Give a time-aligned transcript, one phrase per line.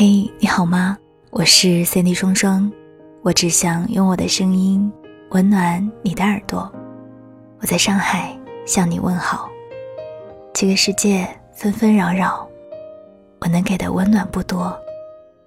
[0.00, 0.96] 嘿，你好吗？
[1.30, 2.70] 我是 Cindy 双双，
[3.24, 4.92] 我只想用我的声音
[5.30, 6.72] 温暖你的耳朵。
[7.60, 8.32] 我在上海
[8.64, 9.50] 向你问好。
[10.54, 12.46] 这个世界纷纷扰扰，
[13.40, 14.72] 我能给的温暖不多，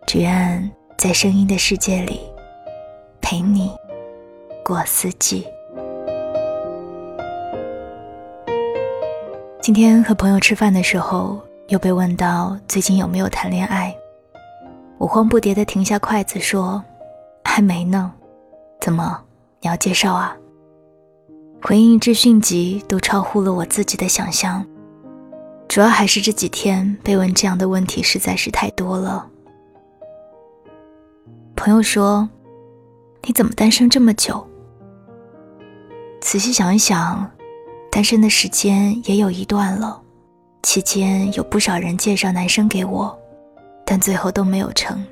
[0.05, 2.19] 只愿在声音的世界里
[3.21, 3.71] 陪你
[4.65, 5.47] 过四季。
[9.61, 13.95] 今天和朋友吃饭的时候，又被问到最近有没有谈恋爱。
[15.13, 16.81] 慌不迭地停下筷子说
[17.43, 18.13] ：“还没呢，
[18.79, 19.21] 怎么
[19.59, 20.33] 你要介绍啊？”
[21.61, 24.65] 回应之迅疾，都超乎了我自己的想象。
[25.67, 29.27] 主要还是这几天被问这样的问题实在是太多了。
[31.57, 32.29] 朋友说
[33.27, 34.47] ：“你怎么单身这么久？”
[36.21, 37.29] 仔细想一想，
[37.91, 40.01] 单身的时间也有一段了，
[40.63, 43.20] 期间有不少人介绍男生给我。
[43.91, 45.05] 但最后都没有成。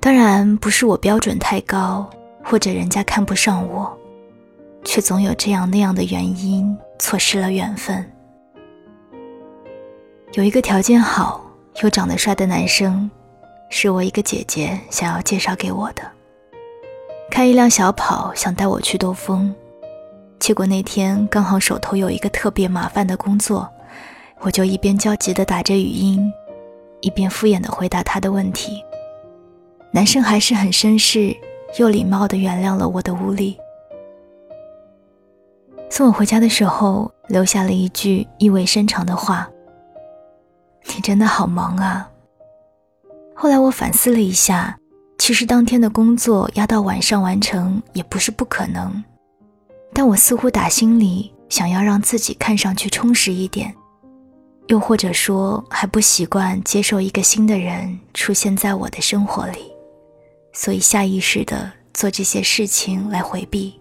[0.00, 2.04] 当然不是我标准太高，
[2.42, 3.96] 或者人家看不上我，
[4.82, 8.04] 却总有这样那样的原因，错失了缘分。
[10.32, 11.48] 有一个条件好
[11.80, 13.08] 又长得帅的男生，
[13.70, 16.02] 是我一个姐姐想要介绍给我的。
[17.30, 19.54] 开一辆小跑，想带我去兜风，
[20.40, 23.70] 结果那天刚好手头有一个特别麻烦的工作，
[24.40, 26.32] 我就一边焦急地打着语音。
[27.04, 28.82] 一边敷衍地回答他的问题，
[29.92, 31.36] 男生还是很绅士
[31.78, 33.58] 又礼貌地原谅了我的无礼。
[35.90, 39.46] 送我回家的时候，留下了一句意味深长的话
[40.94, 42.08] ：“你真的好忙啊。”
[43.36, 44.78] 后来我反思了一下，
[45.18, 49.04] 其实当天的工作压到晚上完成也不是不可能，
[49.92, 53.74] 但我似乎打心里想要让自己看上去充实一点。
[54.68, 59.58] 又或者说还不习惯接受一个新的人出现在我的生活里，
[60.52, 63.78] 所以下意识的做这些事情来回避。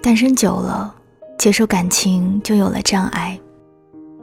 [0.00, 0.94] 单身久了，
[1.36, 3.38] 接受感情就有了障碍，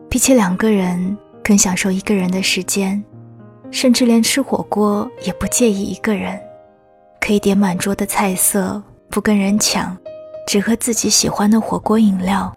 [0.10, 3.04] 比起两个人，更享受一个人的时间，
[3.70, 6.40] 甚至连吃火锅也不介意一个人，
[7.20, 9.96] 可以点满桌的菜色，不跟人抢，
[10.48, 12.56] 只喝自己喜欢的火锅饮料。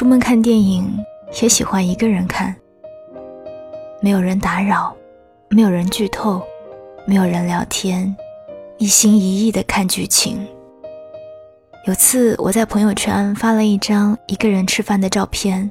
[0.00, 0.90] 出门看电影
[1.42, 2.56] 也喜欢一个人看，
[4.00, 4.96] 没有人打扰，
[5.50, 6.42] 没有人剧透，
[7.06, 8.16] 没有人聊天，
[8.78, 10.40] 一心一意的看剧情。
[11.86, 15.70] 有次我在朋友圈发了一张一个人吃饭的照片，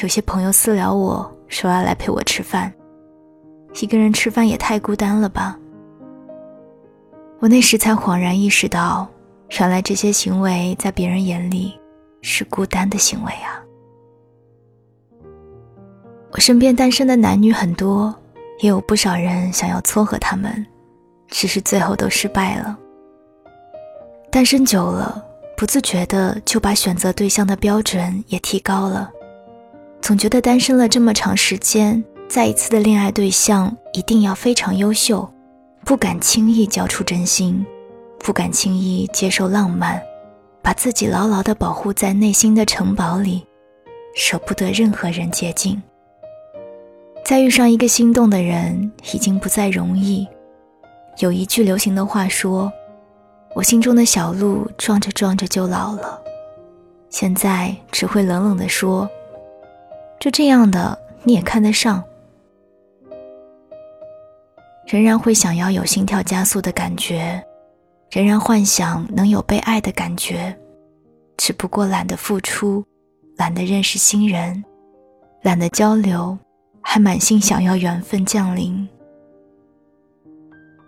[0.00, 2.72] 有些朋友私聊我说要来陪我吃饭，
[3.80, 5.58] 一个人吃饭也太孤单了吧。
[7.40, 9.08] 我那时才恍然意识到，
[9.58, 11.77] 原来这些行为在别人眼里。
[12.22, 13.62] 是孤单的行为啊！
[16.32, 18.14] 我身边单身的男女很多，
[18.60, 20.66] 也有不少人想要撮合他们，
[21.28, 22.78] 只是最后都失败了。
[24.30, 25.24] 单身久了，
[25.56, 29.10] 不自觉的就把选择对象的标准也提高了，
[30.02, 35.26] 总觉得单身了这么长时间，再一次的恋爱对象一定要非常优秀，
[35.84, 37.64] 不敢轻易交出真心，
[38.18, 40.00] 不敢轻易接受浪漫。
[40.62, 43.46] 把自己牢牢地保护在内心的城堡里，
[44.14, 45.82] 舍不得任何人接近。
[47.24, 50.26] 再遇上一个心动的人，已经不再容易。
[51.18, 52.72] 有一句流行的话说
[53.54, 56.22] ：“我心中的小鹿撞着撞着就老了。”
[57.10, 59.08] 现在只会冷冷地说
[60.20, 62.02] ：“就这样的你也看得上？”
[64.86, 67.44] 仍然会想要有心跳加速的感觉。
[68.10, 70.56] 仍然幻想能有被爱的感觉，
[71.36, 72.82] 只不过懒得付出，
[73.36, 74.64] 懒得认识新人，
[75.42, 76.36] 懒得交流，
[76.80, 78.88] 还满心想要缘分降临。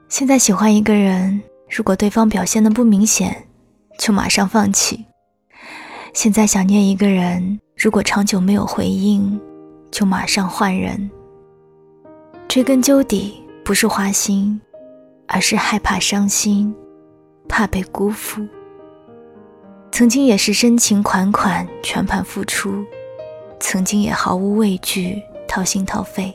[0.09, 3.47] 现在喜欢一个人，如果对方表现的不明显，
[3.99, 5.05] 就马上放弃；
[6.15, 9.39] 现在想念一个人，如果长久没有回应，
[9.91, 11.11] 就马上换人。
[12.49, 14.61] 追根究底，不是花心，
[15.29, 16.75] 而是害怕伤心。
[17.61, 18.41] 怕被辜负，
[19.93, 22.83] 曾经也是深情款款全盘付出，
[23.59, 26.35] 曾经也毫无畏惧掏心掏肺。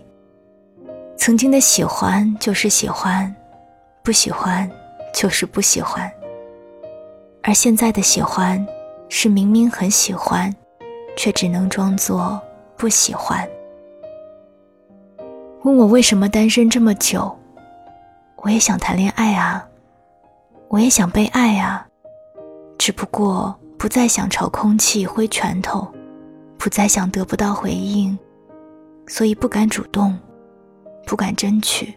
[1.17, 3.35] 曾经的喜欢就是喜欢，
[4.03, 4.69] 不喜欢
[5.15, 6.07] 就是不喜欢。
[7.41, 8.63] 而现在的喜欢，
[9.09, 10.55] 是明明很喜欢，
[11.17, 12.39] 却只能装作
[12.77, 13.49] 不喜欢。
[15.63, 17.35] 问我为什么单身这么久，
[18.43, 19.67] 我也想谈恋爱啊。
[20.69, 21.87] 我也想被爱啊，
[22.77, 25.87] 只不过不再想朝空气挥拳头，
[26.57, 28.17] 不再想得不到回应，
[29.07, 30.17] 所以不敢主动，
[31.05, 31.93] 不敢争取。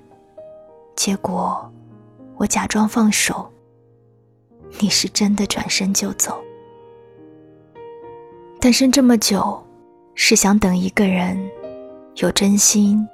[0.95, 1.71] 结果，
[2.37, 3.51] 我假装放手，
[4.79, 6.39] 你是真的转身就走。
[8.61, 9.61] 单身这么久，
[10.15, 11.39] 是想等一个人，
[12.17, 13.07] 有真心，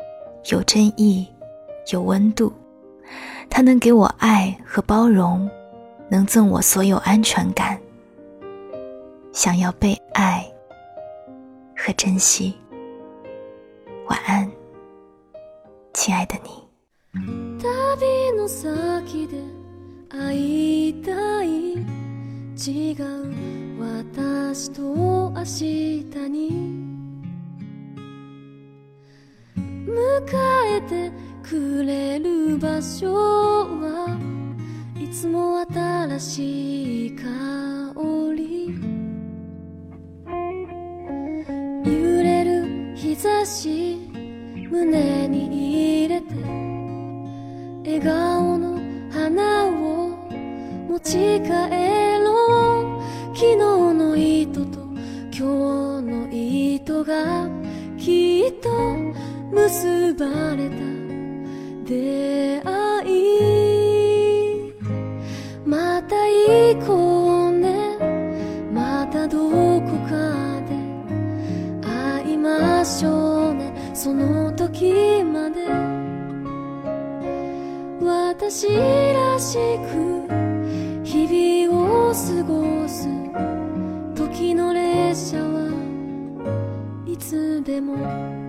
[0.51, 1.29] 有真意，
[1.93, 2.53] 有温度。
[3.50, 5.50] 他能给我爱和包容，
[6.10, 7.80] 能赠我所有安全感。
[9.32, 10.46] 想要被爱
[11.76, 12.56] 和珍惜。
[14.08, 14.50] 晚安，
[15.94, 16.68] 亲爱的你。
[22.60, 23.32] 違う
[23.80, 24.82] 私と
[25.32, 26.52] 明日に
[29.88, 29.96] 迎
[30.68, 31.10] えて
[31.45, 34.19] くれる場所は
[34.99, 37.23] いつも新しい香
[38.35, 38.75] り。
[41.85, 44.09] 揺れる日差し
[44.71, 46.35] 胸に入れて
[47.85, 48.81] 笑顔の
[49.13, 50.17] 花を
[50.89, 51.51] 持ち帰
[52.25, 53.37] ろう。
[53.37, 54.81] 昨日の糸と
[55.31, 57.47] 今日の糸が
[57.99, 58.71] きっと
[59.53, 60.94] 結ばれた。
[61.85, 64.73] 出会い。
[65.67, 67.99] また行こうね。
[68.73, 69.51] またど
[69.81, 70.75] こかで
[71.83, 73.73] 会いましょうね。
[73.95, 75.65] その時まで。
[78.01, 79.59] 私らし
[79.91, 80.27] く
[81.05, 83.09] 日々を過ごす
[84.15, 85.71] 時の列車は
[87.07, 88.44] いつでも。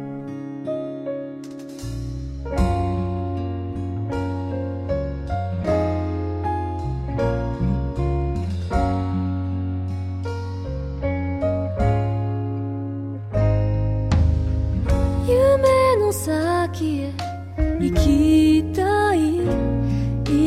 [17.85, 19.45] 行きたい。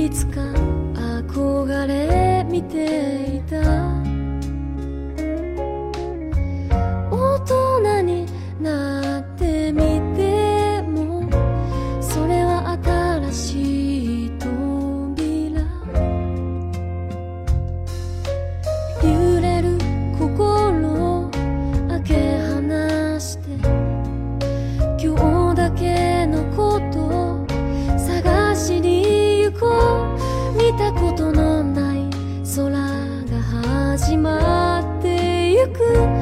[0.06, 0.40] いつか
[0.94, 3.60] 憧れ見ていた。
[7.10, 8.26] 大人に
[8.60, 11.30] なってみても
[12.00, 15.62] それは新しい扉。
[19.04, 19.78] 揺れる
[20.18, 21.30] 心を
[21.88, 23.48] 開け放して。
[25.00, 25.37] 今日
[35.94, 36.17] you.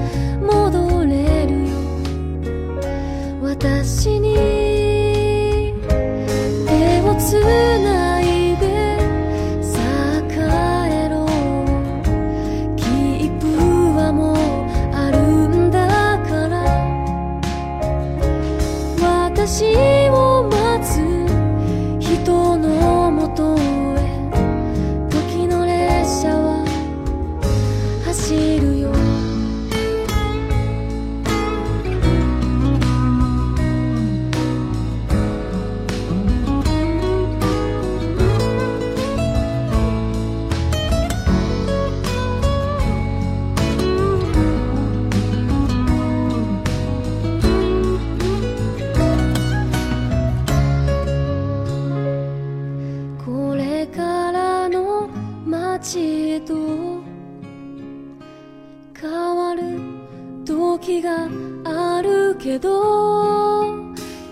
[61.64, 63.64] あるけど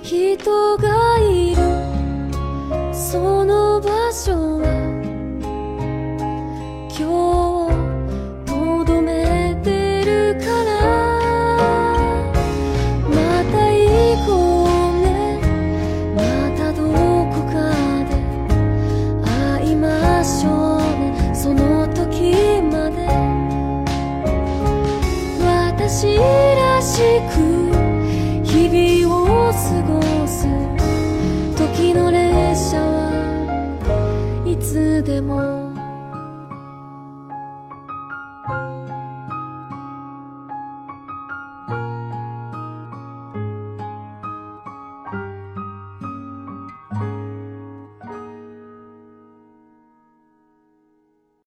[0.02, 1.62] 人がいる。
[2.92, 4.66] その場所は
[6.90, 7.43] 今日
[35.04, 35.73] でも